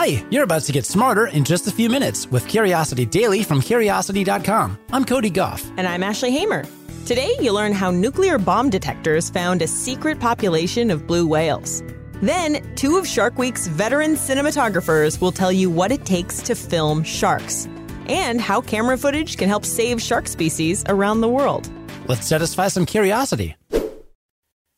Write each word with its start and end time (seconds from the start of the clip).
Hi, 0.00 0.24
you're 0.30 0.44
about 0.44 0.62
to 0.62 0.72
get 0.72 0.86
smarter 0.86 1.26
in 1.26 1.44
just 1.44 1.66
a 1.66 1.70
few 1.70 1.90
minutes 1.90 2.26
with 2.30 2.48
Curiosity 2.48 3.04
Daily 3.04 3.42
from 3.42 3.60
Curiosity.com. 3.60 4.78
I'm 4.90 5.04
Cody 5.04 5.28
Gough. 5.28 5.62
And 5.76 5.86
I'm 5.86 6.02
Ashley 6.02 6.30
Hamer. 6.30 6.64
Today, 7.04 7.36
you'll 7.38 7.56
learn 7.56 7.74
how 7.74 7.90
nuclear 7.90 8.38
bomb 8.38 8.70
detectors 8.70 9.28
found 9.28 9.60
a 9.60 9.66
secret 9.66 10.18
population 10.18 10.90
of 10.90 11.06
blue 11.06 11.26
whales. 11.26 11.82
Then, 12.22 12.66
two 12.76 12.96
of 12.96 13.06
Shark 13.06 13.36
Week's 13.36 13.66
veteran 13.66 14.12
cinematographers 14.12 15.20
will 15.20 15.32
tell 15.32 15.52
you 15.52 15.68
what 15.68 15.92
it 15.92 16.06
takes 16.06 16.40
to 16.44 16.54
film 16.54 17.04
sharks 17.04 17.68
and 18.06 18.40
how 18.40 18.62
camera 18.62 18.96
footage 18.96 19.36
can 19.36 19.50
help 19.50 19.66
save 19.66 20.00
shark 20.00 20.28
species 20.28 20.82
around 20.88 21.20
the 21.20 21.28
world. 21.28 21.70
Let's 22.06 22.26
satisfy 22.26 22.68
some 22.68 22.86
curiosity. 22.86 23.54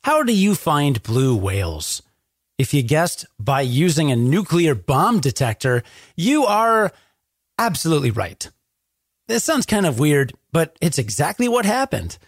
How 0.02 0.24
do 0.24 0.32
you 0.32 0.56
find 0.56 1.00
blue 1.04 1.36
whales? 1.36 2.02
If 2.58 2.74
you 2.74 2.82
guessed 2.82 3.26
by 3.38 3.62
using 3.62 4.10
a 4.10 4.16
nuclear 4.16 4.74
bomb 4.74 5.20
detector, 5.20 5.82
you 6.16 6.44
are 6.44 6.92
absolutely 7.58 8.10
right. 8.10 8.48
This 9.28 9.44
sounds 9.44 9.66
kind 9.66 9.86
of 9.86 9.98
weird, 9.98 10.32
but 10.52 10.76
it's 10.80 10.98
exactly 10.98 11.48
what 11.48 11.64
happened. 11.64 12.18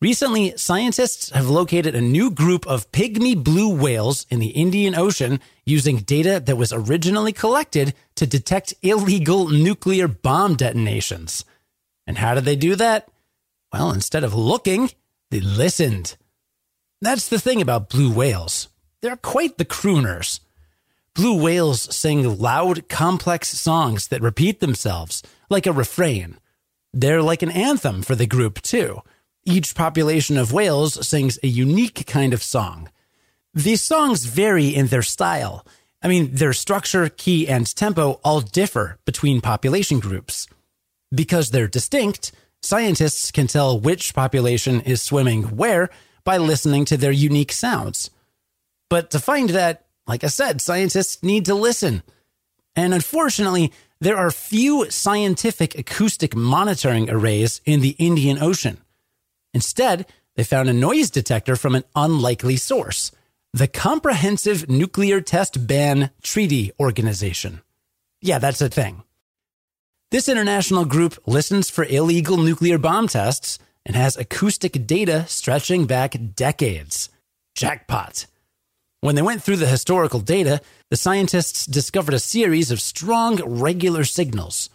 Recently, 0.00 0.56
scientists 0.56 1.30
have 1.30 1.48
located 1.48 1.94
a 1.94 2.00
new 2.00 2.30
group 2.30 2.66
of 2.66 2.90
pygmy 2.90 3.36
blue 3.36 3.72
whales 3.72 4.26
in 4.30 4.40
the 4.40 4.48
Indian 4.48 4.96
Ocean 4.96 5.38
using 5.64 5.98
data 5.98 6.40
that 6.44 6.56
was 6.56 6.72
originally 6.72 7.32
collected 7.32 7.94
to 8.16 8.26
detect 8.26 8.74
illegal 8.82 9.48
nuclear 9.48 10.08
bomb 10.08 10.56
detonations. 10.56 11.44
And 12.04 12.18
how 12.18 12.34
did 12.34 12.44
they 12.44 12.56
do 12.56 12.74
that? 12.74 13.08
Well, 13.72 13.92
instead 13.92 14.24
of 14.24 14.34
looking, 14.34 14.90
they 15.30 15.40
listened. 15.40 16.16
That's 17.00 17.28
the 17.28 17.38
thing 17.38 17.62
about 17.62 17.88
blue 17.88 18.12
whales. 18.12 18.68
They're 19.02 19.16
quite 19.16 19.58
the 19.58 19.64
crooners. 19.64 20.38
Blue 21.14 21.42
whales 21.42 21.94
sing 21.94 22.38
loud, 22.38 22.88
complex 22.88 23.48
songs 23.48 24.08
that 24.08 24.22
repeat 24.22 24.60
themselves, 24.60 25.22
like 25.50 25.66
a 25.66 25.72
refrain. 25.72 26.38
They're 26.94 27.20
like 27.20 27.42
an 27.42 27.50
anthem 27.50 28.02
for 28.02 28.14
the 28.14 28.26
group, 28.26 28.62
too. 28.62 29.02
Each 29.44 29.74
population 29.74 30.38
of 30.38 30.52
whales 30.52 31.06
sings 31.06 31.38
a 31.42 31.48
unique 31.48 32.06
kind 32.06 32.32
of 32.32 32.44
song. 32.44 32.88
These 33.52 33.82
songs 33.82 34.24
vary 34.24 34.68
in 34.68 34.86
their 34.86 35.02
style. 35.02 35.66
I 36.00 36.06
mean, 36.06 36.34
their 36.34 36.52
structure, 36.52 37.08
key, 37.08 37.48
and 37.48 37.66
tempo 37.74 38.20
all 38.24 38.40
differ 38.40 38.98
between 39.04 39.40
population 39.40 39.98
groups. 39.98 40.46
Because 41.12 41.50
they're 41.50 41.66
distinct, 41.66 42.30
scientists 42.62 43.32
can 43.32 43.48
tell 43.48 43.78
which 43.78 44.14
population 44.14 44.80
is 44.80 45.02
swimming 45.02 45.56
where 45.56 45.90
by 46.22 46.36
listening 46.36 46.84
to 46.84 46.96
their 46.96 47.12
unique 47.12 47.52
sounds. 47.52 48.10
But 48.92 49.08
to 49.12 49.20
find 49.20 49.48
that, 49.48 49.86
like 50.06 50.22
I 50.22 50.26
said, 50.26 50.60
scientists 50.60 51.22
need 51.22 51.46
to 51.46 51.54
listen. 51.54 52.02
And 52.76 52.92
unfortunately, 52.92 53.72
there 54.02 54.18
are 54.18 54.30
few 54.30 54.90
scientific 54.90 55.78
acoustic 55.78 56.36
monitoring 56.36 57.08
arrays 57.08 57.62
in 57.64 57.80
the 57.80 57.96
Indian 57.98 58.42
Ocean. 58.42 58.76
Instead, 59.54 60.04
they 60.36 60.44
found 60.44 60.68
a 60.68 60.74
noise 60.74 61.08
detector 61.08 61.56
from 61.56 61.74
an 61.74 61.84
unlikely 61.96 62.58
source 62.58 63.12
the 63.54 63.66
Comprehensive 63.66 64.68
Nuclear 64.68 65.22
Test 65.22 65.66
Ban 65.66 66.10
Treaty 66.22 66.70
Organization. 66.78 67.62
Yeah, 68.20 68.40
that's 68.40 68.60
a 68.60 68.68
thing. 68.68 69.04
This 70.10 70.28
international 70.28 70.84
group 70.84 71.16
listens 71.26 71.70
for 71.70 71.86
illegal 71.86 72.36
nuclear 72.36 72.76
bomb 72.76 73.08
tests 73.08 73.58
and 73.86 73.96
has 73.96 74.18
acoustic 74.18 74.86
data 74.86 75.24
stretching 75.28 75.86
back 75.86 76.14
decades. 76.36 77.08
Jackpot. 77.54 78.26
When 79.02 79.16
they 79.16 79.22
went 79.22 79.42
through 79.42 79.56
the 79.56 79.66
historical 79.66 80.20
data, 80.20 80.60
the 80.88 80.96
scientists 80.96 81.66
discovered 81.66 82.14
a 82.14 82.20
series 82.20 82.70
of 82.70 82.80
strong, 82.80 83.42
regular 83.44 84.04
signals. 84.04 84.70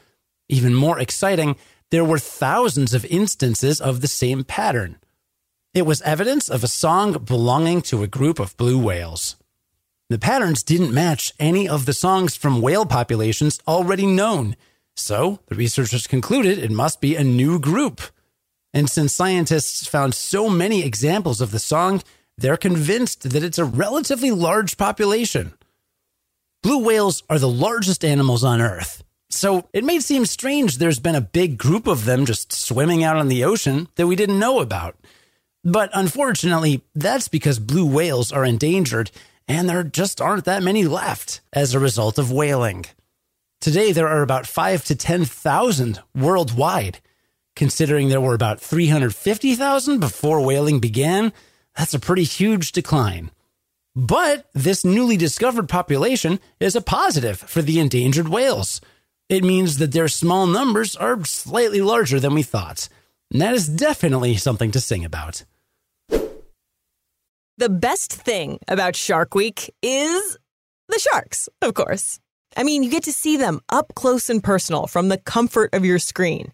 Even 0.49 0.75
more 0.75 0.99
exciting, 0.99 1.55
there 1.91 2.03
were 2.03 2.19
thousands 2.19 2.93
of 2.93 3.05
instances 3.05 3.79
of 3.79 4.01
the 4.01 4.07
same 4.09 4.43
pattern. 4.43 4.97
It 5.73 5.85
was 5.85 6.01
evidence 6.01 6.49
of 6.49 6.61
a 6.61 6.67
song 6.67 7.13
belonging 7.23 7.81
to 7.83 8.03
a 8.03 8.07
group 8.07 8.37
of 8.37 8.57
blue 8.57 8.77
whales. 8.77 9.37
The 10.09 10.19
patterns 10.19 10.61
didn't 10.61 10.93
match 10.93 11.31
any 11.39 11.69
of 11.69 11.85
the 11.85 11.93
songs 11.93 12.35
from 12.35 12.61
whale 12.61 12.85
populations 12.85 13.61
already 13.65 14.05
known, 14.05 14.57
so 14.93 15.39
the 15.47 15.55
researchers 15.55 16.05
concluded 16.05 16.57
it 16.57 16.71
must 16.71 16.99
be 16.99 17.15
a 17.15 17.23
new 17.23 17.59
group. 17.59 18.01
And 18.73 18.89
since 18.89 19.15
scientists 19.15 19.87
found 19.87 20.13
so 20.13 20.49
many 20.49 20.83
examples 20.83 21.39
of 21.39 21.51
the 21.51 21.59
song, 21.59 22.03
they're 22.37 22.57
convinced 22.57 23.29
that 23.29 23.43
it's 23.43 23.57
a 23.57 23.65
relatively 23.65 24.31
large 24.31 24.77
population. 24.77 25.53
Blue 26.63 26.83
whales 26.83 27.23
are 27.29 27.39
the 27.39 27.49
largest 27.49 28.03
animals 28.03 28.43
on 28.43 28.61
Earth. 28.61 29.03
So 29.29 29.67
it 29.73 29.83
may 29.83 29.99
seem 29.99 30.25
strange 30.25 30.77
there's 30.77 30.99
been 30.99 31.15
a 31.15 31.21
big 31.21 31.57
group 31.57 31.87
of 31.87 32.05
them 32.05 32.25
just 32.25 32.53
swimming 32.53 33.03
out 33.03 33.17
on 33.17 33.27
the 33.27 33.43
ocean 33.43 33.87
that 33.95 34.07
we 34.07 34.15
didn't 34.15 34.39
know 34.39 34.59
about. 34.59 34.95
But 35.63 35.89
unfortunately, 35.93 36.81
that's 36.95 37.27
because 37.27 37.59
blue 37.59 37.85
whales 37.85 38.31
are 38.31 38.45
endangered 38.45 39.11
and 39.47 39.69
there 39.69 39.83
just 39.83 40.21
aren't 40.21 40.45
that 40.45 40.63
many 40.63 40.85
left 40.85 41.41
as 41.53 41.73
a 41.73 41.79
result 41.79 42.17
of 42.17 42.31
whaling. 42.31 42.85
Today, 43.59 43.91
there 43.91 44.07
are 44.07 44.21
about 44.21 44.45
5 44.45 44.83
to 44.85 44.95
10,000 44.95 45.99
worldwide. 46.13 46.99
Considering 47.55 48.09
there 48.09 48.21
were 48.21 48.35
about 48.35 48.59
350,000 48.59 49.99
before 49.99 50.41
whaling 50.41 50.79
began, 50.79 51.33
that's 51.77 51.93
a 51.93 51.99
pretty 51.99 52.23
huge 52.23 52.71
decline. 52.71 53.31
But 53.95 54.47
this 54.53 54.83
newly 54.83 55.17
discovered 55.17 55.69
population 55.69 56.39
is 56.59 56.75
a 56.75 56.81
positive 56.81 57.39
for 57.39 57.61
the 57.61 57.79
endangered 57.79 58.27
whales. 58.29 58.81
It 59.29 59.43
means 59.43 59.77
that 59.77 59.91
their 59.91 60.07
small 60.07 60.47
numbers 60.47 60.95
are 60.95 61.23
slightly 61.25 61.81
larger 61.81 62.19
than 62.19 62.33
we 62.33 62.43
thought. 62.43 62.89
And 63.31 63.41
that 63.41 63.53
is 63.53 63.67
definitely 63.67 64.37
something 64.37 64.71
to 64.71 64.79
sing 64.79 65.03
about. 65.03 65.43
The 67.57 67.69
best 67.69 68.13
thing 68.13 68.59
about 68.67 68.95
Shark 68.95 69.33
Week 69.33 69.73
is 69.81 70.37
the 70.89 70.99
sharks, 70.99 71.49
of 71.61 71.73
course. 71.73 72.19
I 72.55 72.63
mean, 72.63 72.83
you 72.83 72.89
get 72.89 73.03
to 73.03 73.11
see 73.11 73.35
them 73.35 73.61
up 73.69 73.93
close 73.95 74.29
and 74.29 74.43
personal 74.43 74.87
from 74.87 75.09
the 75.09 75.17
comfort 75.17 75.73
of 75.73 75.83
your 75.83 75.99
screen. 75.99 76.53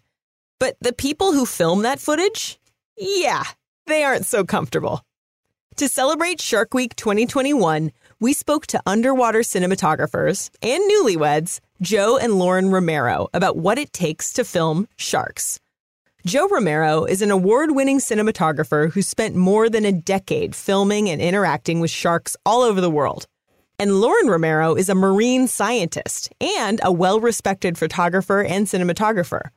But 0.58 0.76
the 0.80 0.94
people 0.94 1.32
who 1.32 1.44
film 1.46 1.82
that 1.82 2.00
footage, 2.00 2.58
yeah, 2.96 3.44
they 3.86 4.02
aren't 4.02 4.24
so 4.26 4.44
comfortable. 4.44 5.02
To 5.78 5.88
celebrate 5.88 6.40
Shark 6.40 6.72
Week 6.72 6.94
2021, 6.94 7.90
we 8.20 8.32
spoke 8.32 8.64
to 8.68 8.80
underwater 8.86 9.40
cinematographers 9.40 10.48
and 10.62 10.80
newlyweds, 10.88 11.58
Joe 11.82 12.16
and 12.16 12.34
Lauren 12.34 12.70
Romero, 12.70 13.26
about 13.34 13.56
what 13.56 13.76
it 13.76 13.92
takes 13.92 14.32
to 14.34 14.44
film 14.44 14.86
sharks. 14.96 15.58
Joe 16.24 16.46
Romero 16.46 17.04
is 17.04 17.22
an 17.22 17.32
award 17.32 17.72
winning 17.72 17.98
cinematographer 17.98 18.92
who 18.92 19.02
spent 19.02 19.34
more 19.34 19.68
than 19.68 19.84
a 19.84 19.90
decade 19.90 20.54
filming 20.54 21.10
and 21.10 21.20
interacting 21.20 21.80
with 21.80 21.90
sharks 21.90 22.36
all 22.46 22.62
over 22.62 22.80
the 22.80 22.88
world. 22.88 23.26
And 23.76 24.00
Lauren 24.00 24.28
Romero 24.28 24.76
is 24.76 24.88
a 24.88 24.94
marine 24.94 25.48
scientist 25.48 26.32
and 26.40 26.78
a 26.84 26.92
well 26.92 27.18
respected 27.18 27.76
photographer 27.76 28.44
and 28.44 28.68
cinematographer. 28.68 29.48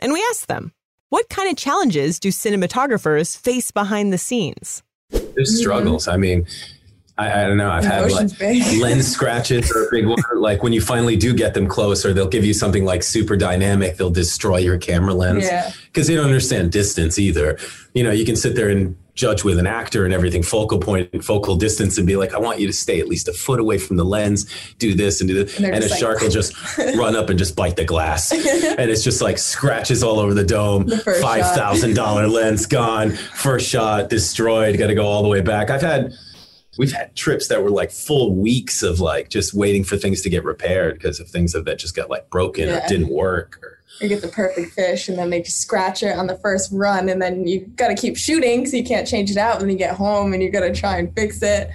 And 0.00 0.12
we 0.12 0.22
asked 0.28 0.48
them, 0.48 0.72
what 1.08 1.30
kind 1.30 1.50
of 1.50 1.56
challenges 1.56 2.20
do 2.20 2.28
cinematographers 2.28 3.38
face 3.38 3.70
behind 3.70 4.12
the 4.12 4.18
scenes? 4.18 4.82
There's 5.12 5.50
mm-hmm. 5.50 5.56
struggles. 5.56 6.08
I 6.08 6.16
mean, 6.16 6.46
I, 7.22 7.44
I, 7.44 7.46
don't 7.46 7.56
know. 7.56 7.70
I've 7.70 7.84
had 7.84 8.10
like 8.10 8.40
lens 8.80 9.08
scratches 9.08 9.70
or 9.70 9.86
a 9.86 9.90
big 9.90 10.06
one. 10.06 10.18
Like 10.34 10.62
when 10.62 10.72
you 10.72 10.80
finally 10.80 11.16
do 11.16 11.34
get 11.34 11.54
them 11.54 11.66
close, 11.66 12.04
or 12.04 12.12
they'll 12.12 12.28
give 12.28 12.44
you 12.44 12.54
something 12.54 12.84
like 12.84 13.02
super 13.02 13.36
dynamic. 13.36 13.96
They'll 13.96 14.10
destroy 14.10 14.58
your 14.58 14.78
camera 14.78 15.14
lens 15.14 15.48
because 15.86 16.08
yeah. 16.08 16.14
they 16.14 16.20
don't 16.20 16.26
understand 16.26 16.72
distance 16.72 17.18
either. 17.18 17.58
You 17.94 18.04
know, 18.04 18.10
you 18.10 18.24
can 18.24 18.36
sit 18.36 18.56
there 18.56 18.68
and 18.68 18.96
judge 19.14 19.44
with 19.44 19.58
an 19.58 19.66
actor 19.66 20.04
and 20.04 20.14
everything, 20.14 20.42
focal 20.42 20.78
point 20.78 21.10
and 21.12 21.24
focal 21.24 21.56
distance, 21.56 21.98
and 21.98 22.06
be 22.06 22.16
like, 22.16 22.34
I 22.34 22.38
want 22.38 22.60
you 22.60 22.66
to 22.66 22.72
stay 22.72 23.00
at 23.00 23.08
least 23.08 23.28
a 23.28 23.32
foot 23.32 23.60
away 23.60 23.78
from 23.78 23.96
the 23.96 24.04
lens, 24.04 24.46
do 24.78 24.94
this 24.94 25.20
and 25.20 25.28
do 25.28 25.44
this. 25.44 25.56
And, 25.58 25.66
and 25.66 25.84
a 25.84 25.88
like, 25.88 25.98
shark 25.98 26.20
will 26.20 26.30
just 26.30 26.54
run 26.96 27.14
up 27.14 27.28
and 27.28 27.38
just 27.38 27.54
bite 27.54 27.76
the 27.76 27.84
glass. 27.84 28.32
and 28.32 28.90
it's 28.90 29.04
just 29.04 29.20
like 29.20 29.38
scratches 29.38 30.02
all 30.02 30.18
over 30.18 30.34
the 30.34 30.44
dome. 30.44 30.86
The 30.86 30.96
$5,000 30.96 32.32
lens 32.32 32.66
gone, 32.66 33.10
first 33.10 33.68
shot 33.68 34.08
destroyed, 34.08 34.78
got 34.78 34.86
to 34.86 34.94
go 34.94 35.06
all 35.06 35.22
the 35.22 35.28
way 35.28 35.40
back. 35.40 35.70
I've 35.70 35.82
had 35.82 36.14
we've 36.78 36.92
had 36.92 37.14
trips 37.14 37.48
that 37.48 37.62
were 37.62 37.70
like 37.70 37.90
full 37.90 38.34
weeks 38.34 38.82
of 38.82 39.00
like 39.00 39.28
just 39.28 39.54
waiting 39.54 39.84
for 39.84 39.96
things 39.96 40.22
to 40.22 40.30
get 40.30 40.44
repaired 40.44 40.94
because 40.94 41.20
of 41.20 41.28
things 41.28 41.52
that 41.52 41.78
just 41.78 41.94
got 41.94 42.08
like 42.08 42.28
broken 42.30 42.68
yeah. 42.68 42.84
or 42.84 42.88
didn't 42.88 43.08
work 43.08 43.58
or 43.62 43.78
you 44.00 44.08
get 44.08 44.22
the 44.22 44.28
perfect 44.28 44.72
fish 44.72 45.08
and 45.08 45.18
then 45.18 45.30
they 45.30 45.42
just 45.42 45.60
scratch 45.60 46.02
it 46.02 46.16
on 46.16 46.26
the 46.26 46.36
first 46.36 46.70
run 46.72 47.08
and 47.08 47.20
then 47.20 47.46
you 47.46 47.60
got 47.76 47.88
to 47.88 47.94
keep 47.94 48.16
shooting 48.16 48.60
because 48.60 48.72
you 48.72 48.82
can't 48.82 49.06
change 49.06 49.30
it 49.30 49.36
out 49.36 49.60
when 49.60 49.68
you 49.68 49.76
get 49.76 49.94
home 49.94 50.32
and 50.32 50.42
you 50.42 50.50
got 50.50 50.60
to 50.60 50.72
try 50.72 50.98
and 50.98 51.14
fix 51.14 51.42
it 51.42 51.70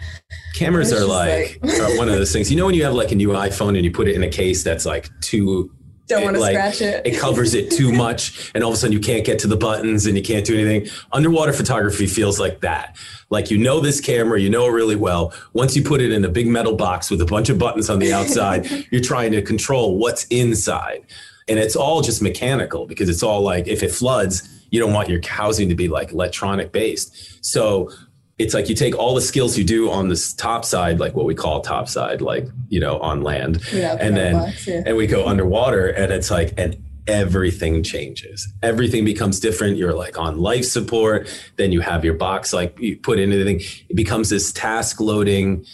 cameras 0.55 0.91
are 0.91 1.05
like, 1.05 1.59
like 1.61 1.79
are 1.79 1.97
one 1.97 2.09
of 2.09 2.15
those 2.15 2.33
things 2.33 2.49
you 2.49 2.57
know 2.57 2.65
when 2.65 2.73
you 2.75 2.83
have 2.83 2.93
like 2.93 3.11
a 3.11 3.15
new 3.15 3.29
iphone 3.29 3.75
and 3.75 3.85
you 3.85 3.91
put 3.91 4.07
it 4.07 4.15
in 4.15 4.23
a 4.23 4.29
case 4.29 4.63
that's 4.63 4.85
like 4.85 5.09
too 5.21 5.71
don't 6.07 6.23
want 6.23 6.35
to 6.35 6.41
like, 6.41 6.53
scratch 6.53 6.81
it. 6.81 7.05
it 7.05 7.19
covers 7.19 7.53
it 7.53 7.71
too 7.71 7.91
much, 7.91 8.51
and 8.55 8.63
all 8.63 8.71
of 8.71 8.75
a 8.75 8.77
sudden 8.77 8.93
you 8.93 8.99
can't 8.99 9.25
get 9.25 9.39
to 9.39 9.47
the 9.47 9.57
buttons 9.57 10.05
and 10.05 10.17
you 10.17 10.23
can't 10.23 10.45
do 10.45 10.57
anything. 10.57 10.91
Underwater 11.11 11.53
photography 11.53 12.07
feels 12.07 12.39
like 12.39 12.61
that. 12.61 12.95
Like 13.29 13.51
you 13.51 13.57
know 13.57 13.79
this 13.79 13.99
camera, 13.99 14.39
you 14.39 14.49
know 14.49 14.65
it 14.67 14.71
really 14.71 14.95
well. 14.95 15.33
Once 15.53 15.75
you 15.75 15.83
put 15.83 16.01
it 16.01 16.11
in 16.11 16.23
a 16.23 16.29
big 16.29 16.47
metal 16.47 16.75
box 16.75 17.11
with 17.11 17.21
a 17.21 17.25
bunch 17.25 17.49
of 17.49 17.59
buttons 17.59 17.89
on 17.89 17.99
the 17.99 18.13
outside, 18.13 18.87
you're 18.91 19.01
trying 19.01 19.31
to 19.33 19.41
control 19.41 19.97
what's 19.97 20.23
inside. 20.25 21.05
And 21.49 21.59
it's 21.59 21.75
all 21.75 22.01
just 22.01 22.21
mechanical 22.21 22.85
because 22.85 23.09
it's 23.09 23.23
all 23.23 23.41
like 23.41 23.67
if 23.67 23.83
it 23.83 23.91
floods, 23.91 24.47
you 24.69 24.79
don't 24.79 24.93
want 24.93 25.09
your 25.09 25.21
housing 25.25 25.69
to 25.69 25.75
be 25.75 25.87
like 25.87 26.11
electronic 26.11 26.71
based. 26.71 27.45
So 27.45 27.89
it's 28.37 28.53
like 28.53 28.69
you 28.69 28.75
take 28.75 28.95
all 28.95 29.15
the 29.15 29.21
skills 29.21 29.57
you 29.57 29.63
do 29.63 29.89
on 29.89 30.09
this 30.09 30.31
top 30.33 30.63
side, 30.63 30.99
like 30.99 31.15
what 31.15 31.25
we 31.25 31.33
call 31.33 31.61
top 31.61 31.89
side, 31.89 32.21
like, 32.21 32.47
you 32.69 32.79
know, 32.79 32.99
on 32.99 33.23
land, 33.23 33.61
yeah, 33.73 33.97
and 33.99 34.15
then, 34.15 34.33
box, 34.33 34.67
yeah. 34.67 34.83
and 34.85 34.95
we 34.95 35.07
go 35.07 35.25
underwater 35.25 35.87
and 35.87 36.11
it's 36.11 36.29
like, 36.29 36.53
and 36.57 36.77
everything 37.07 37.81
changes. 37.81 38.47
Everything 38.61 39.05
becomes 39.05 39.39
different. 39.39 39.77
You're 39.77 39.93
like 39.93 40.19
on 40.19 40.37
life 40.37 40.65
support. 40.65 41.27
Then 41.55 41.71
you 41.71 41.81
have 41.81 42.05
your 42.05 42.13
box, 42.13 42.53
like 42.53 42.77
you 42.79 42.97
put 42.97 43.17
in 43.17 43.31
anything. 43.31 43.61
It 43.89 43.95
becomes 43.95 44.29
this 44.29 44.51
task 44.51 44.99
loading, 44.99 45.65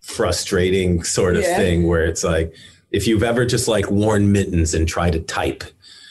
frustrating 0.00 1.04
sort 1.04 1.36
of 1.36 1.42
yeah. 1.42 1.56
thing 1.56 1.86
where 1.86 2.06
it's 2.06 2.24
like, 2.24 2.54
if 2.90 3.06
you've 3.06 3.22
ever 3.22 3.44
just 3.44 3.68
like 3.68 3.90
worn 3.90 4.32
mittens 4.32 4.74
and 4.74 4.88
tried 4.88 5.12
to 5.12 5.20
type, 5.20 5.64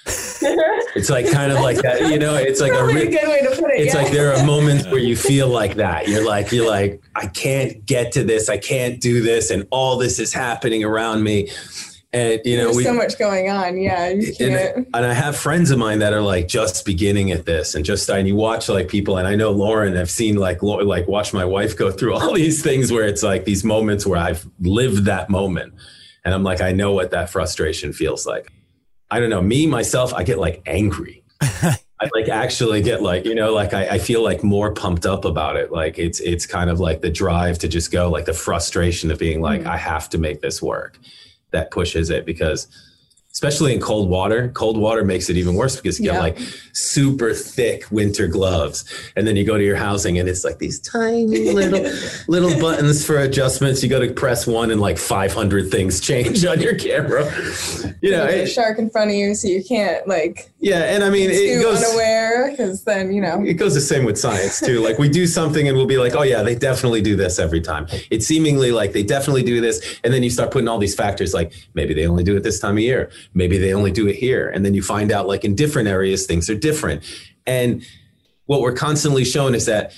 it's 0.05 1.09
like 1.09 1.29
kind 1.31 1.51
of 1.51 1.59
like 1.61 1.77
that, 1.77 2.01
you 2.09 2.19
know. 2.19 2.35
It's 2.35 2.59
like 2.59 2.73
a, 2.73 2.83
re- 2.83 3.07
a, 3.07 3.11
good 3.11 3.27
way 3.27 3.41
to 3.41 3.49
put 3.49 3.71
it. 3.71 3.81
It's 3.81 3.93
yeah. 3.93 4.01
like 4.01 4.11
there 4.11 4.33
are 4.33 4.45
moments 4.45 4.85
where 4.85 4.99
you 4.99 5.15
feel 5.15 5.47
like 5.47 5.75
that. 5.75 6.07
You're 6.07 6.25
like 6.25 6.51
you're 6.51 6.67
like 6.67 7.01
I 7.15 7.27
can't 7.27 7.85
get 7.85 8.11
to 8.13 8.23
this. 8.23 8.49
I 8.49 8.57
can't 8.57 8.99
do 8.99 9.21
this, 9.21 9.49
and 9.49 9.67
all 9.71 9.97
this 9.97 10.19
is 10.19 10.33
happening 10.33 10.83
around 10.83 11.23
me. 11.23 11.49
And 12.11 12.41
you 12.45 12.57
know, 12.57 12.65
There's 12.65 12.77
we, 12.77 12.83
so 12.83 12.93
much 12.93 13.17
going 13.17 13.49
on. 13.49 13.77
Yeah. 13.77 14.05
And, 14.05 14.87
and, 14.93 15.05
I 15.05 15.13
have 15.13 15.35
friends 15.35 15.71
of 15.71 15.79
mine 15.79 15.97
that 15.99 16.13
are 16.13 16.21
like 16.21 16.47
just 16.47 16.85
beginning 16.85 17.31
at 17.31 17.45
this, 17.45 17.73
and 17.73 17.83
just 17.83 18.09
and 18.09 18.27
you 18.27 18.35
watch 18.35 18.69
like 18.69 18.87
people, 18.87 19.17
and 19.17 19.27
I 19.27 19.35
know 19.35 19.51
Lauren. 19.51 19.97
I've 19.97 20.11
seen 20.11 20.35
like 20.35 20.61
like 20.61 21.07
watch 21.07 21.33
my 21.33 21.45
wife 21.45 21.77
go 21.77 21.91
through 21.91 22.13
all 22.17 22.33
these 22.33 22.61
things 22.61 22.91
where 22.91 23.07
it's 23.07 23.23
like 23.23 23.45
these 23.45 23.63
moments 23.63 24.05
where 24.05 24.19
I've 24.19 24.45
lived 24.59 25.05
that 25.05 25.29
moment, 25.29 25.73
and 26.25 26.33
I'm 26.33 26.43
like, 26.43 26.61
I 26.61 26.71
know 26.71 26.91
what 26.91 27.11
that 27.11 27.29
frustration 27.29 27.93
feels 27.93 28.27
like. 28.27 28.51
I 29.13 29.19
don't 29.19 29.29
know, 29.29 29.43
me, 29.43 29.67
myself, 29.67 30.11
I 30.11 30.23
get 30.23 30.39
like 30.39 30.63
angry. 30.65 31.23
I 31.41 32.09
like 32.15 32.29
actually 32.29 32.81
get 32.81 33.03
like, 33.03 33.25
you 33.25 33.35
know, 33.35 33.53
like 33.53 33.71
I, 33.71 33.89
I, 33.89 33.97
feel 33.99 34.23
like 34.23 34.43
more 34.43 34.73
pumped 34.73 35.05
up 35.05 35.23
about 35.23 35.55
it. 35.55 35.71
Like 35.71 35.99
it's 35.99 36.19
it's 36.19 36.47
kind 36.47 36.67
of 36.67 36.79
like 36.79 37.01
the 37.01 37.11
drive 37.11 37.59
to 37.59 37.67
just 37.67 37.91
go, 37.91 38.09
like 38.09 38.25
the 38.25 38.33
frustration 38.33 39.11
of 39.11 39.19
being 39.19 39.39
like, 39.39 39.61
mm. 39.61 39.67
I 39.67 39.77
have 39.77 40.09
to 40.09 40.17
make 40.17 40.41
this 40.41 40.63
work 40.63 40.97
that 41.51 41.69
pushes 41.69 42.09
it 42.09 42.25
because 42.25 42.67
especially 43.33 43.73
in 43.73 43.81
cold 43.81 44.09
water. 44.09 44.49
Cold 44.49 44.77
water 44.77 45.03
makes 45.03 45.29
it 45.29 45.37
even 45.37 45.55
worse 45.55 45.75
because 45.75 45.99
you 45.99 46.05
get 46.05 46.13
yeah. 46.13 46.19
like 46.19 46.39
super 46.73 47.33
thick 47.33 47.89
winter 47.89 48.27
gloves. 48.27 48.85
And 49.15 49.25
then 49.25 49.35
you 49.35 49.43
go 49.43 49.57
to 49.57 49.63
your 49.63 49.75
housing 49.75 50.19
and 50.19 50.29
it's 50.29 50.43
like 50.43 50.59
these 50.59 50.79
tiny 50.79 51.51
little 51.51 51.91
little 52.27 52.59
buttons 52.59 53.05
for 53.05 53.17
adjustments. 53.17 53.81
You 53.81 53.89
go 53.89 53.99
to 53.99 54.13
press 54.13 54.45
one 54.45 54.69
and 54.69 54.79
like 54.79 54.99
500 54.99 55.71
things 55.71 55.99
change 55.99 56.45
on 56.45 56.61
your 56.61 56.75
camera. 56.75 57.25
You 58.01 58.11
know, 58.11 58.27
a 58.27 58.45
shark 58.45 58.77
in 58.77 58.89
front 58.91 59.09
of 59.09 59.15
you 59.15 59.33
so 59.33 59.47
you 59.47 59.63
can't 59.63 60.07
like 60.07 60.52
Yeah, 60.63 60.93
and 60.93 61.03
I 61.03 61.09
mean 61.09 61.29
it 61.29 61.61
goes 61.61 61.83
unaware 61.83 62.51
because 62.51 62.83
then, 62.85 63.13
you 63.13 63.21
know. 63.21 63.43
It 63.43 63.55
goes 63.55 63.73
the 63.73 63.81
same 63.81 64.05
with 64.05 64.17
science 64.17 64.59
too. 64.59 64.79
like 64.79 64.97
we 64.97 65.09
do 65.09 65.27
something 65.27 65.67
and 65.67 65.75
we'll 65.75 65.85
be 65.85 65.97
like, 65.97 66.15
"Oh 66.15 66.23
yeah, 66.23 66.41
they 66.41 66.55
definitely 66.55 67.01
do 67.01 67.17
this 67.17 67.37
every 67.37 67.59
time." 67.59 67.85
It's 68.09 68.25
seemingly 68.25 68.71
like 68.71 68.93
they 68.93 69.03
definitely 69.03 69.43
do 69.43 69.59
this 69.59 69.99
and 70.03 70.13
then 70.13 70.23
you 70.23 70.29
start 70.29 70.51
putting 70.51 70.69
all 70.69 70.79
these 70.79 70.95
factors 70.95 71.33
like 71.33 71.53
maybe 71.73 71.93
they 71.93 72.07
only 72.07 72.23
do 72.23 72.35
it 72.37 72.43
this 72.43 72.59
time 72.59 72.77
of 72.77 72.79
year 72.79 73.11
maybe 73.33 73.57
they 73.57 73.73
only 73.73 73.91
do 73.91 74.07
it 74.07 74.15
here 74.15 74.49
and 74.49 74.65
then 74.65 74.73
you 74.73 74.81
find 74.81 75.11
out 75.11 75.27
like 75.27 75.43
in 75.43 75.55
different 75.55 75.87
areas 75.87 76.25
things 76.25 76.49
are 76.49 76.55
different 76.55 77.03
and 77.45 77.85
what 78.45 78.61
we're 78.61 78.73
constantly 78.73 79.25
shown 79.25 79.55
is 79.55 79.65
that 79.65 79.93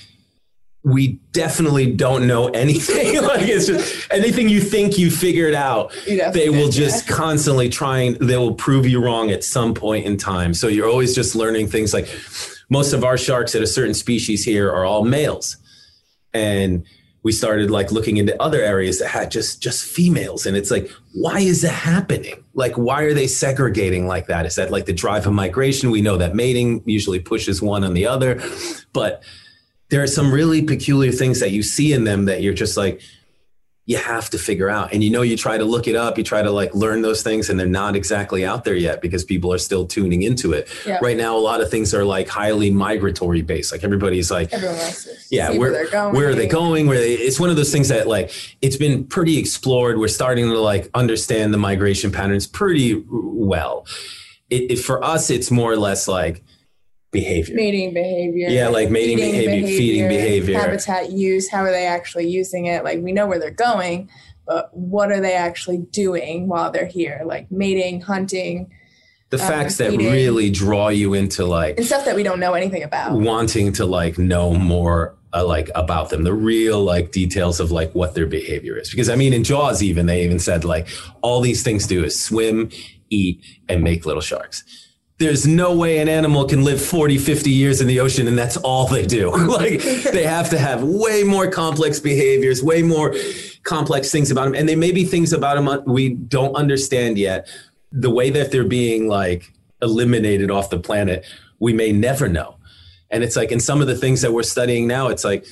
we 0.86 1.18
definitely 1.32 1.92
don't 1.92 2.28
know 2.28 2.46
anything. 2.46 3.16
Like 3.26 3.48
it's 3.48 3.66
just 3.66 4.06
anything 4.12 4.48
you 4.48 4.60
think 4.60 4.98
you 4.98 5.10
figured 5.10 5.54
out 5.54 5.92
they 6.06 6.48
will 6.48 6.68
just 6.68 7.08
constantly 7.08 7.68
trying 7.68 8.14
they 8.18 8.36
will 8.36 8.54
prove 8.54 8.86
you 8.86 9.02
wrong 9.02 9.30
at 9.30 9.42
some 9.42 9.74
point 9.74 10.06
in 10.06 10.16
time. 10.16 10.54
So 10.54 10.68
you're 10.68 10.88
always 10.88 11.14
just 11.14 11.34
learning 11.34 11.66
things 11.66 11.92
like 11.92 12.08
most 12.68 12.92
of 12.92 13.02
our 13.02 13.18
sharks 13.18 13.54
at 13.56 13.62
a 13.62 13.66
certain 13.66 13.94
species 13.94 14.44
here 14.44 14.70
are 14.70 14.84
all 14.84 15.04
males. 15.04 15.56
And 16.32 16.84
we 17.24 17.32
started 17.32 17.70
like 17.70 17.90
looking 17.90 18.18
into 18.18 18.40
other 18.40 18.60
areas 18.60 19.00
that 19.00 19.08
had 19.08 19.30
just 19.32 19.60
just 19.60 19.84
females. 19.84 20.46
And 20.46 20.56
it's 20.56 20.70
like 20.70 20.88
why 21.14 21.40
is 21.40 21.62
that 21.62 21.70
happening? 21.70 22.44
Like 22.54 22.74
why 22.76 23.02
are 23.02 23.14
they 23.14 23.26
segregating 23.26 24.06
like 24.06 24.26
that? 24.28 24.46
Is 24.46 24.54
that 24.54 24.70
like 24.70 24.86
the 24.86 24.92
drive 24.92 25.26
of 25.26 25.32
migration? 25.32 25.90
We 25.90 26.02
know 26.02 26.16
that 26.18 26.36
mating 26.36 26.82
usually 26.86 27.18
pushes 27.18 27.60
one 27.60 27.82
on 27.82 27.94
the 27.94 28.06
other. 28.06 28.40
But 28.92 29.24
there 29.88 30.02
are 30.02 30.06
some 30.06 30.32
really 30.32 30.62
peculiar 30.62 31.12
things 31.12 31.40
that 31.40 31.50
you 31.50 31.62
see 31.62 31.92
in 31.92 32.04
them 32.04 32.24
that 32.24 32.42
you're 32.42 32.54
just 32.54 32.76
like 32.76 33.00
you 33.88 33.96
have 33.96 34.28
to 34.30 34.38
figure 34.38 34.68
out. 34.68 34.92
And 34.92 35.02
you 35.02 35.10
know, 35.10 35.22
you 35.22 35.36
try 35.36 35.56
to 35.56 35.64
look 35.64 35.86
it 35.86 35.94
up, 35.94 36.18
you 36.18 36.24
try 36.24 36.42
to 36.42 36.50
like 36.50 36.74
learn 36.74 37.02
those 37.02 37.22
things, 37.22 37.48
and 37.48 37.58
they're 37.58 37.68
not 37.68 37.94
exactly 37.94 38.44
out 38.44 38.64
there 38.64 38.74
yet 38.74 39.00
because 39.00 39.22
people 39.22 39.52
are 39.52 39.58
still 39.58 39.86
tuning 39.86 40.22
into 40.22 40.52
it. 40.52 40.68
Yeah. 40.84 40.98
Right 41.00 41.16
now, 41.16 41.36
a 41.36 41.38
lot 41.38 41.60
of 41.60 41.70
things 41.70 41.94
are 41.94 42.04
like 42.04 42.28
highly 42.28 42.72
migratory 42.72 43.42
based. 43.42 43.70
Like 43.70 43.84
everybody's 43.84 44.28
like, 44.28 44.50
yeah, 45.30 45.50
where, 45.50 45.70
where, 45.72 46.10
where, 46.10 46.28
are 46.30 46.34
they 46.34 46.48
going? 46.48 46.88
Where 46.88 46.98
they, 46.98 47.14
it's 47.14 47.38
one 47.38 47.48
of 47.48 47.54
those 47.54 47.70
things 47.70 47.88
that 47.88 48.08
like 48.08 48.32
it's 48.60 48.76
been 48.76 49.06
pretty 49.06 49.38
explored. 49.38 49.98
We're 49.98 50.08
starting 50.08 50.48
to 50.48 50.58
like 50.58 50.90
understand 50.92 51.54
the 51.54 51.58
migration 51.58 52.10
patterns 52.10 52.48
pretty 52.48 53.04
well. 53.08 53.86
It, 54.50 54.72
it, 54.72 54.76
for 54.80 55.02
us, 55.04 55.30
it's 55.30 55.52
more 55.52 55.70
or 55.70 55.76
less 55.76 56.08
like 56.08 56.42
behavior. 57.16 57.54
Mating 57.54 57.94
behavior. 57.94 58.48
Yeah, 58.48 58.68
like 58.68 58.90
mating 58.90 59.16
behavior, 59.16 59.50
behavior, 59.50 59.78
feeding 59.78 60.08
behavior. 60.08 60.58
Habitat 60.58 61.12
use, 61.12 61.48
how 61.48 61.62
are 61.62 61.70
they 61.70 61.86
actually 61.86 62.28
using 62.28 62.66
it? 62.66 62.84
Like 62.84 63.00
we 63.00 63.12
know 63.12 63.26
where 63.26 63.38
they're 63.38 63.50
going, 63.50 64.10
but 64.46 64.70
what 64.76 65.10
are 65.10 65.20
they 65.20 65.34
actually 65.34 65.78
doing 65.78 66.48
while 66.48 66.70
they're 66.70 66.86
here? 66.86 67.22
Like 67.24 67.50
mating, 67.50 68.02
hunting. 68.02 68.70
The 69.30 69.40
um, 69.40 69.48
facts 69.48 69.78
that 69.78 69.90
really 69.90 70.50
draw 70.50 70.88
you 70.88 71.14
into 71.14 71.46
like 71.46 71.78
and 71.78 71.86
stuff 71.86 72.04
that 72.04 72.14
we 72.14 72.22
don't 72.22 72.38
know 72.38 72.54
anything 72.54 72.82
about. 72.82 73.12
Wanting 73.18 73.72
to 73.72 73.86
like 73.86 74.18
know 74.18 74.52
more 74.52 75.16
uh, 75.32 75.44
like 75.44 75.70
about 75.74 76.10
them, 76.10 76.22
the 76.22 76.34
real 76.34 76.82
like 76.84 77.10
details 77.10 77.58
of 77.58 77.70
like 77.70 77.92
what 77.94 78.14
their 78.14 78.26
behavior 78.26 78.76
is. 78.76 78.90
Because 78.90 79.08
I 79.08 79.16
mean, 79.16 79.32
in 79.32 79.42
Jaws, 79.42 79.82
even 79.82 80.06
they 80.06 80.22
even 80.22 80.38
said 80.38 80.64
like 80.64 80.86
all 81.22 81.40
these 81.40 81.62
things 81.62 81.86
do 81.86 82.04
is 82.04 82.20
swim, 82.20 82.70
eat, 83.10 83.42
and 83.68 83.82
make 83.82 84.06
little 84.06 84.22
sharks 84.22 84.85
there's 85.18 85.46
no 85.46 85.74
way 85.74 85.98
an 85.98 86.08
animal 86.08 86.44
can 86.44 86.62
live 86.62 86.80
40 86.80 87.16
50 87.18 87.50
years 87.50 87.80
in 87.80 87.86
the 87.86 88.00
ocean 88.00 88.28
and 88.28 88.36
that's 88.36 88.56
all 88.58 88.86
they 88.86 89.06
do. 89.06 89.30
Like 89.56 89.80
they 89.80 90.24
have 90.24 90.50
to 90.50 90.58
have 90.58 90.82
way 90.82 91.22
more 91.22 91.50
complex 91.50 91.98
behaviors 91.98 92.62
way 92.62 92.82
more 92.82 93.14
complex 93.62 94.12
things 94.12 94.30
about 94.30 94.44
them 94.44 94.54
and 94.54 94.68
they 94.68 94.76
may 94.76 94.92
be 94.92 95.04
things 95.04 95.32
about 95.32 95.54
them 95.54 95.68
uh, 95.68 95.78
we 95.86 96.10
don't 96.10 96.54
understand 96.54 97.16
yet. 97.16 97.48
The 97.92 98.10
way 98.10 98.30
that 98.30 98.50
they're 98.50 98.64
being 98.64 99.08
like 99.08 99.50
eliminated 99.80 100.50
off 100.50 100.68
the 100.68 100.78
planet 100.78 101.24
we 101.58 101.72
may 101.72 101.92
never 101.92 102.28
know. 102.28 102.56
And 103.10 103.24
it's 103.24 103.36
like 103.36 103.50
in 103.50 103.60
some 103.60 103.80
of 103.80 103.86
the 103.86 103.96
things 103.96 104.20
that 104.20 104.32
we're 104.32 104.42
studying 104.42 104.86
now 104.86 105.08
it's 105.08 105.24
like 105.24 105.46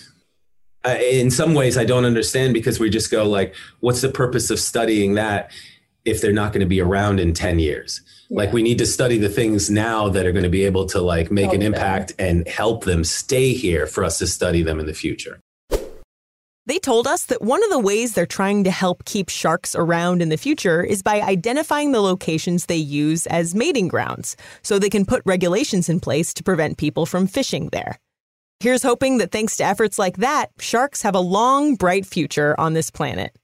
in 0.85 1.31
some 1.31 1.55
ways 1.55 1.79
i 1.79 1.85
don't 1.85 2.05
understand 2.05 2.53
because 2.53 2.79
we 2.79 2.91
just 2.91 3.11
go 3.11 3.27
like 3.27 3.55
what's 3.81 4.03
the 4.03 4.09
purpose 4.11 4.51
of 4.51 4.61
studying 4.61 5.15
that 5.15 5.51
if 6.05 6.21
they're 6.21 6.33
not 6.33 6.53
going 6.53 6.61
to 6.61 6.67
be 6.67 6.81
around 6.81 7.21
in 7.21 7.33
10 7.33 7.59
years 7.59 8.01
like 8.31 8.53
we 8.53 8.63
need 8.63 8.79
to 8.79 8.87
study 8.87 9.19
the 9.19 9.29
things 9.29 9.71
now 9.71 10.09
that 10.09 10.27
are 10.27 10.33
going 10.33 10.45
to 10.45 10.51
be 10.51 10.65
able 10.65 10.87
to 10.87 11.01
like 11.01 11.31
make 11.31 11.47
help 11.47 11.55
an 11.55 11.63
impact 11.63 12.17
them. 12.17 12.27
and 12.27 12.49
help 12.49 12.85
them 12.85 13.05
stay 13.05 13.53
here 13.53 13.87
for 13.87 14.05
us 14.05 14.19
to 14.19 14.27
study 14.27 14.63
them 14.63 14.81
in 14.81 14.87
the 14.87 14.95
future. 14.95 15.41
They 16.67 16.79
told 16.79 17.07
us 17.07 17.27
that 17.27 17.43
one 17.43 17.63
of 17.63 17.69
the 17.69 17.79
ways 17.79 18.15
they're 18.15 18.25
trying 18.25 18.65
to 18.65 18.71
help 18.71 19.05
keep 19.05 19.29
sharks 19.29 19.75
around 19.75 20.23
in 20.23 20.31
the 20.31 20.39
future 20.39 20.83
is 20.83 21.03
by 21.03 21.21
identifying 21.21 21.93
the 21.93 22.01
locations 22.01 22.67
they 22.67 22.77
use 22.77 23.27
as 23.27 23.55
mating 23.55 23.89
grounds 23.89 24.35
so 24.63 24.79
they 24.79 24.89
can 24.89 25.05
put 25.05 25.23
regulations 25.27 25.91
in 25.91 26.01
place 26.01 26.33
to 26.33 26.43
prevent 26.43 26.79
people 26.79 27.05
from 27.05 27.27
fishing 27.27 27.69
there. 27.71 27.99
Here's 28.61 28.83
hoping 28.83 29.19
that 29.19 29.31
thanks 29.31 29.59
to 29.59 29.65
efforts 29.65 29.99
like 29.99 30.17
that, 30.19 30.53
sharks 30.59 31.03
have 31.03 31.15
a 31.15 31.21
long, 31.21 31.75
bright 31.75 32.07
future 32.07 32.59
on 32.59 32.73
this 32.73 32.91
planet. 32.91 33.37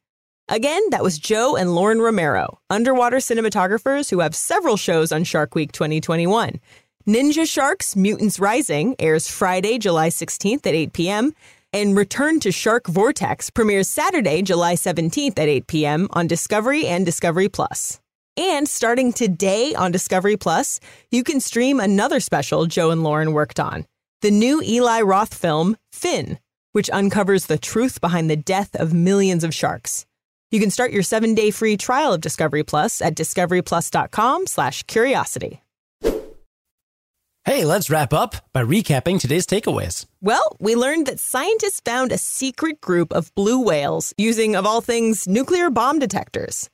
Again, 0.51 0.83
that 0.91 1.05
was 1.05 1.17
Joe 1.17 1.55
and 1.55 1.77
Lauren 1.77 2.01
Romero, 2.01 2.59
underwater 2.69 3.19
cinematographers 3.19 4.11
who 4.11 4.19
have 4.19 4.35
several 4.35 4.77
shows 4.77 5.13
on 5.13 5.23
Shark 5.23 5.55
Week 5.55 5.71
2021. 5.71 6.59
Ninja 7.07 7.49
Sharks 7.49 7.95
Mutants 7.95 8.41
Rising 8.41 8.97
airs 8.99 9.31
Friday, 9.31 9.79
July 9.79 10.09
16th 10.09 10.67
at 10.67 10.75
8 10.75 10.93
p.m., 10.93 11.35
and 11.73 11.97
Return 11.97 12.41
to 12.41 12.51
Shark 12.51 12.89
Vortex 12.89 13.49
premieres 13.49 13.87
Saturday, 13.87 14.43
July 14.43 14.75
17th 14.75 15.39
at 15.39 15.49
8 15.49 15.69
p.m. 15.69 16.09
on 16.15 16.27
Discovery 16.27 16.85
and 16.85 17.07
Discovery 17.07 17.49
Plus. 17.49 18.01
And 18.37 18.69
starting 18.69 19.13
today 19.13 19.77
on 19.77 19.93
Discovery 19.93 20.37
Plus, 20.37 20.81
you 21.13 21.23
can 21.23 21.39
stream 21.39 21.79
another 21.79 22.19
special 22.19 22.67
Joe 22.67 22.91
and 22.91 23.05
Lauren 23.05 23.35
worked 23.35 23.61
on 23.61 23.87
the 24.21 24.33
new 24.33 24.61
Eli 24.65 25.01
Roth 25.03 25.33
film, 25.33 25.77
Fin, 25.93 26.41
which 26.73 26.91
uncovers 26.91 27.47
the 27.47 27.57
truth 27.57 28.01
behind 28.01 28.29
the 28.29 28.37
death 28.37 28.75
of 28.75 28.93
millions 28.93 29.45
of 29.45 29.55
sharks. 29.55 30.07
You 30.51 30.61
can 30.61 30.71
start 30.71 30.91
your 30.91 31.03
seven-day 31.03 31.53
free 31.53 31.77
trial 31.77 32.13
of 32.13 32.21
Discovery 32.21 32.65
Plus 32.65 33.01
at 33.01 33.15
discoveryplus.com 33.15 34.47
slash 34.47 34.83
curiosity. 34.85 35.63
Hey, 37.45 37.65
let's 37.65 37.89
wrap 37.89 38.13
up 38.13 38.37
by 38.53 38.63
recapping 38.63 39.19
today's 39.19 39.47
takeaways. 39.47 40.07
Well, 40.21 40.57
we 40.61 40.77
learned 40.77 41.07
that 41.07 41.19
scientists 41.19 41.81
found 41.85 42.13
a 42.13 42.19
secret 42.19 42.81
group 42.81 43.13
of 43.13 43.35
blue 43.35 43.59
whales 43.61 44.13
using, 44.19 44.55
of 44.55 44.67
all 44.67 44.83
things, 44.83 45.27
nuclear 45.27 45.71
bomb 45.71 45.99
detectors. 45.99 46.69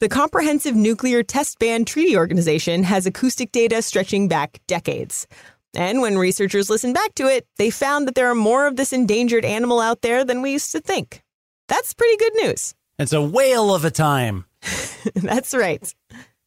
The 0.00 0.08
Comprehensive 0.08 0.76
Nuclear 0.76 1.22
Test 1.22 1.58
Ban 1.58 1.84
Treaty 1.84 2.16
Organization 2.16 2.84
has 2.84 3.06
acoustic 3.06 3.50
data 3.50 3.80
stretching 3.80 4.28
back 4.28 4.60
decades. 4.66 5.26
And 5.74 6.02
when 6.02 6.18
researchers 6.18 6.68
listened 6.68 6.94
back 6.94 7.14
to 7.14 7.26
it, 7.26 7.46
they 7.56 7.70
found 7.70 8.06
that 8.06 8.14
there 8.14 8.30
are 8.30 8.34
more 8.34 8.66
of 8.66 8.76
this 8.76 8.92
endangered 8.92 9.44
animal 9.44 9.80
out 9.80 10.02
there 10.02 10.24
than 10.24 10.42
we 10.42 10.52
used 10.52 10.72
to 10.72 10.80
think. 10.80 11.22
That's 11.68 11.94
pretty 11.94 12.16
good 12.16 12.34
news. 12.42 12.74
It's 13.00 13.14
a 13.14 13.22
whale 13.22 13.74
of 13.74 13.86
a 13.86 13.90
time. 13.90 14.44
That's 15.14 15.54
right. 15.54 15.94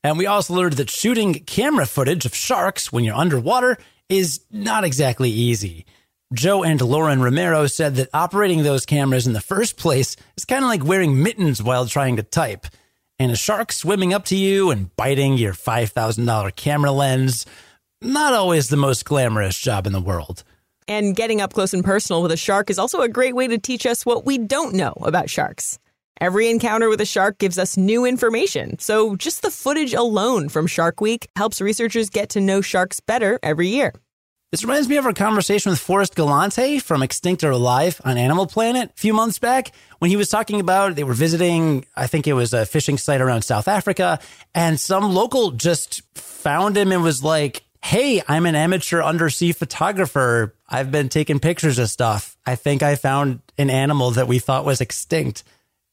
And 0.04 0.20
we 0.20 0.28
also 0.28 0.54
learned 0.54 0.74
that 0.74 0.92
shooting 0.92 1.34
camera 1.34 1.88
footage 1.88 2.28
of 2.28 2.36
sharks 2.36 2.94
when 2.94 3.04
you're 3.04 3.16
underwater 3.16 3.80
is 4.08 4.42
not 4.52 4.84
exactly 4.84 5.32
easy. 5.32 5.88
Joe 6.32 6.64
and 6.64 6.80
Lauren 6.80 7.24
Romero 7.24 7.66
said 7.66 7.96
that 7.96 8.10
operating 8.14 8.62
those 8.62 8.86
cameras 8.86 9.26
in 9.26 9.34
the 9.34 9.42
first 9.42 9.78
place 9.78 10.16
is 10.38 10.46
kind 10.46 10.64
of 10.64 10.70
like 10.70 10.86
wearing 10.86 11.24
mittens 11.24 11.64
while 11.64 11.88
trying 11.88 12.18
to 12.18 12.24
type. 12.24 12.68
And 13.18 13.32
a 13.32 13.36
shark 13.36 13.72
swimming 13.72 14.14
up 14.14 14.26
to 14.26 14.36
you 14.36 14.70
and 14.70 14.96
biting 14.96 15.40
your 15.40 15.54
$5,000 15.54 16.56
camera 16.56 16.92
lens, 16.92 17.48
not 18.00 18.34
always 18.34 18.70
the 18.70 18.78
most 18.78 19.06
glamorous 19.06 19.58
job 19.58 19.88
in 19.88 19.94
the 19.94 20.00
world. 20.00 20.44
And 20.88 21.16
getting 21.16 21.42
up 21.42 21.54
close 21.54 21.74
and 21.74 21.84
personal 21.84 22.22
with 22.22 22.32
a 22.32 22.38
shark 22.38 22.70
is 22.70 22.78
also 22.78 23.02
a 23.02 23.10
great 23.10 23.36
way 23.36 23.48
to 23.48 23.58
teach 23.58 23.88
us 23.88 24.06
what 24.06 24.24
we 24.24 24.38
don't 24.38 24.76
know 24.76 24.94
about 25.02 25.32
sharks. 25.32 25.80
Every 26.22 26.50
encounter 26.50 26.90
with 26.90 27.02
a 27.02 27.06
shark 27.06 27.40
gives 27.40 27.58
us 27.58 27.76
new 27.76 28.06
information, 28.06 28.78
so 28.80 29.16
just 29.16 29.42
the 29.42 29.52
footage 29.52 29.94
alone 29.94 30.48
from 30.48 30.68
Shark 30.68 31.02
Week 31.02 31.28
helps 31.36 31.60
researchers 31.60 32.10
get 32.10 32.30
to 32.30 32.42
know 32.42 32.62
sharks 32.62 33.00
better 33.00 33.40
every 33.42 33.70
year. 33.70 33.94
This 34.52 34.64
reminds 34.64 34.88
me 34.88 34.98
of 34.98 35.06
our 35.08 35.14
conversation 35.14 35.72
with 35.72 35.80
Forrest 35.80 36.16
Galante 36.16 36.78
from 36.78 37.02
Extinct 37.02 37.44
or 37.44 37.50
Alive 37.50 38.00
on 38.06 38.20
Animal 38.20 38.46
Planet 38.46 38.92
a 38.92 38.94
few 38.94 39.12
months 39.12 39.40
back 39.40 39.72
when 39.98 40.12
he 40.12 40.16
was 40.16 40.30
talking 40.30 40.60
about 40.60 40.94
they 40.94 41.04
were 41.04 41.16
visiting, 41.16 41.88
I 41.96 42.06
think 42.06 42.28
it 42.28 42.34
was 42.34 42.54
a 42.54 42.68
fishing 42.68 43.00
site 43.00 43.20
around 43.20 43.42
South 43.42 43.68
Africa, 43.68 44.20
and 44.54 44.80
some 44.80 45.12
local 45.12 45.50
just 45.50 46.04
found 46.16 46.78
him 46.78 46.92
and 46.92 47.02
was 47.02 47.24
like, 47.24 47.64
Hey, 47.84 48.22
I'm 48.28 48.46
an 48.46 48.54
amateur 48.54 49.02
undersea 49.02 49.54
photographer. 49.54 50.54
I've 50.70 50.92
been 50.92 51.10
taking 51.10 51.40
pictures 51.40 51.80
of 51.80 51.90
stuff. 51.90 52.38
I 52.46 52.56
think 52.56 52.84
I 52.84 52.96
found 52.96 53.42
an 53.58 53.72
animal 53.72 54.12
that 54.12 54.28
we 54.28 54.38
thought 54.38 54.66
was 54.66 54.82
extinct 54.82 55.44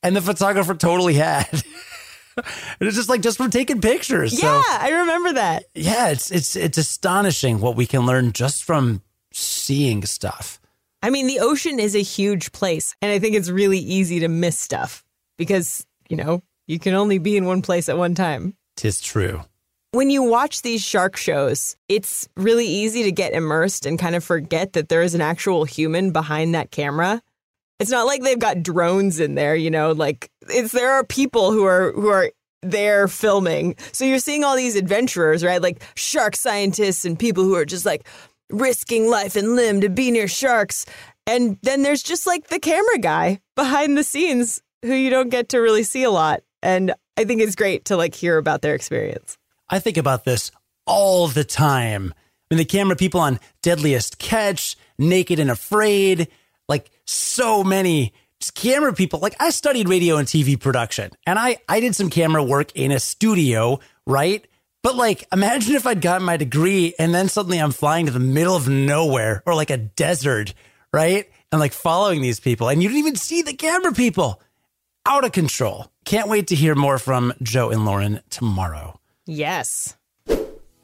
and 0.03 0.17
the 0.17 0.21
photographer 0.21 0.75
totally 0.75 1.15
had. 1.15 1.47
it's 2.81 2.97
just 2.97 3.09
like 3.09 3.21
just 3.21 3.37
from 3.37 3.51
taking 3.51 3.81
pictures. 3.81 4.33
Yeah, 4.33 4.63
so, 4.63 4.69
I 4.69 4.91
remember 5.01 5.33
that. 5.35 5.65
Yeah, 5.75 6.09
it's 6.09 6.31
it's 6.31 6.57
it's 6.57 6.79
astonishing 6.79 7.61
what 7.61 7.77
we 7.77 7.87
can 7.87 8.07
learn 8.07 8.33
just 8.33 8.65
from 8.65 9.03
seeing 9.33 10.05
stuff. 10.05 10.61
I 11.03 11.11
mean, 11.11 11.27
the 11.27 11.41
ocean 11.41 11.81
is 11.81 11.95
a 11.95 12.03
huge 12.03 12.53
place, 12.53 12.95
and 13.01 13.11
I 13.11 13.19
think 13.19 13.35
it's 13.35 13.49
really 13.49 13.79
easy 13.79 14.21
to 14.21 14.29
miss 14.29 14.59
stuff 14.59 15.03
because, 15.39 15.87
you 16.11 16.17
know, 16.17 16.43
you 16.67 16.79
can 16.79 16.95
only 16.95 17.19
be 17.19 17.37
in 17.37 17.47
one 17.47 17.63
place 17.63 17.89
at 17.89 17.97
one 17.97 18.15
time. 18.15 18.55
Tis 18.77 19.01
true. 19.01 19.43
When 19.93 20.11
you 20.11 20.23
watch 20.23 20.63
these 20.63 20.85
shark 20.85 21.17
shows, 21.17 21.77
it's 21.89 22.29
really 22.37 22.67
easy 22.67 23.03
to 23.05 23.13
get 23.13 23.33
immersed 23.33 23.87
and 23.87 23.99
kind 23.99 24.15
of 24.15 24.23
forget 24.23 24.75
that 24.75 24.89
there 24.89 25.03
is 25.03 25.15
an 25.15 25.21
actual 25.21 25.65
human 25.65 26.13
behind 26.13 26.55
that 26.55 26.71
camera. 26.71 27.23
It's 27.81 27.91
not 27.91 28.07
like 28.07 28.23
they've 28.23 28.39
got 28.39 28.63
drones 28.63 29.19
in 29.19 29.35
there, 29.35 29.57
you 29.57 29.71
know, 29.71 29.93
like 29.93 30.31
it's 30.49 30.73
there 30.73 30.93
are 30.93 31.05
people 31.05 31.51
who 31.51 31.65
are 31.65 31.93
who 31.93 32.09
are 32.09 32.31
there 32.63 33.09
filming. 33.09 33.75
So 33.93 34.05
you're 34.05 34.19
seeing 34.19 34.45
all 34.45 34.55
these 34.55 34.77
adventurers, 34.77 35.43
right? 35.43 35.63
Like 35.63 35.83
shark 35.97 36.37
scientists 36.37 37.05
and 37.05 37.19
people 37.19 37.43
who 37.43 37.55
are 37.55 37.65
just 37.65 37.87
like 37.87 38.07
risking 38.51 39.09
life 39.09 39.35
and 39.35 39.57
limb 39.57 39.81
to 39.81 39.89
be 39.89 40.11
near 40.11 40.29
sharks. 40.29 40.85
And 41.27 41.59
then 41.63 41.83
there's 41.83 42.03
just 42.03 42.27
like 42.27 42.49
the 42.49 42.59
camera 42.59 42.99
guy 42.99 43.41
behind 43.57 43.97
the 43.97 44.05
scenes 44.05 44.61
who 44.83 44.95
you 44.95 45.11
don't 45.11 45.31
get 45.31 45.49
to 45.51 45.59
really 45.59 45.83
see 45.83 46.03
a 46.03 46.11
lot. 46.11 46.43
And 46.63 46.93
I 47.17 47.25
think 47.25 47.41
it's 47.41 47.57
great 47.57 47.87
to 47.87 47.97
like 47.97 48.15
hear 48.15 48.37
about 48.37 48.63
their 48.63 48.75
experience. 48.75 49.39
I 49.69 49.79
think 49.79 49.97
about 49.97 50.25
this 50.25 50.51
all 50.87 51.29
the 51.29 51.45
time. 51.45 52.13
When 52.49 52.59
the 52.59 52.65
camera 52.65 52.97
people 52.97 53.21
on 53.21 53.39
Deadliest 53.63 54.19
Catch, 54.19 54.77
Naked 54.99 55.39
and 55.39 55.51
Afraid, 55.51 56.29
like 56.71 56.91
so 57.05 57.63
many 57.63 58.15
camera 58.55 58.95
people. 58.95 59.19
Like 59.19 59.37
I 59.39 59.51
studied 59.51 59.89
radio 59.89 60.17
and 60.17 60.27
TV 60.27 60.59
production 60.59 61.11
and 61.27 61.39
I, 61.39 61.59
I 61.69 61.81
did 61.81 61.95
some 61.95 62.09
camera 62.09 62.43
work 62.43 62.73
in 62.75 62.93
a 62.93 63.01
studio, 63.01 63.81
right? 64.07 64.47
But 64.83 64.97
like, 64.97 65.27
imagine 65.31 65.75
if 65.75 65.87
I'd 65.87 66.01
gotten 66.01 66.25
my 66.25 66.39
degree 66.39 66.95
and 66.99 67.15
then 67.15 67.29
suddenly 67.29 67.59
I'm 67.59 67.73
flying 67.73 68.07
to 68.07 68.13
the 68.13 68.19
middle 68.19 68.57
of 68.57 68.69
nowhere 68.69 69.43
or 69.45 69.55
like 69.55 69.69
a 69.69 69.77
desert, 69.77 70.55
right? 70.93 71.29
And 71.53 71.61
like 71.61 71.73
following 71.73 72.23
these 72.23 72.41
people 72.41 72.69
and 72.69 72.83
you 72.83 72.89
didn't 72.89 73.01
even 73.01 73.17
see 73.17 73.43
the 73.43 73.53
camera 73.53 73.93
people. 73.93 74.41
Out 75.07 75.25
of 75.25 75.33
control. 75.33 75.91
Can't 76.05 76.29
wait 76.29 76.49
to 76.49 76.55
hear 76.55 76.75
more 76.75 76.99
from 76.99 77.33
Joe 77.43 77.71
and 77.71 77.85
Lauren 77.85 78.21
tomorrow. 78.29 79.01
Yes. 79.27 79.97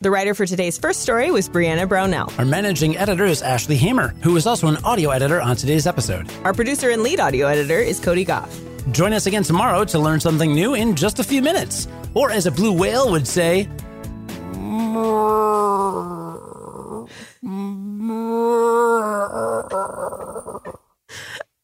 The 0.03 0.11
writer 0.11 0.35
for 0.35 0.45
today's 0.45 0.77
first 0.77 1.01
story 1.01 1.31
was 1.31 1.49
Brianna 1.49 1.89
Brownell. 1.89 2.31
Our 2.39 2.45
managing 2.45 2.99
editor 2.99 3.25
is 3.25 3.41
Ashley 3.41 3.77
Hamer, 3.77 4.09
who 4.23 4.37
is 4.37 4.47
also 4.47 4.67
an 4.69 4.77
audio 4.85 5.09
editor 5.09 5.41
on 5.41 5.57
today's 5.57 5.87
episode. 5.87 6.31
Our 6.45 6.53
producer 6.53 6.91
and 6.91 7.03
lead 7.03 7.19
audio 7.19 7.47
editor 7.47 7.79
is 7.79 7.99
Cody 7.99 8.23
Gough. 8.23 8.61
Join 8.93 9.15
us 9.15 9.25
again 9.25 9.43
tomorrow 9.43 9.87
to 9.87 9.99
learn 9.99 10.21
something 10.21 10.55
new 10.55 10.75
in 10.75 10.97
just 10.97 11.19
a 11.19 11.25
few 11.25 11.41
minutes. 11.41 11.89
Or 12.13 12.31
as 12.31 12.45
a 12.45 12.51
blue 12.51 12.75
whale 12.75 13.11
would 13.11 13.27
say, 13.27 13.69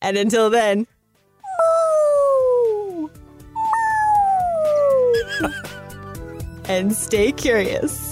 and 0.00 0.16
until 0.16 0.48
then, 0.48 0.86
and 6.68 6.94
stay 6.94 7.30
curious. 7.30 8.11